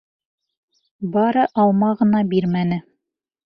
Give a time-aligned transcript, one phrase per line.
[1.17, 2.85] Бары алма ғына бирмәне.